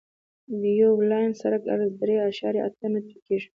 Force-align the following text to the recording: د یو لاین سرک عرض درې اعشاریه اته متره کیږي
د 0.59 0.61
یو 0.81 0.93
لاین 1.09 1.31
سرک 1.41 1.63
عرض 1.73 1.91
درې 2.01 2.15
اعشاریه 2.25 2.61
اته 2.67 2.85
متره 2.93 3.17
کیږي 3.27 3.49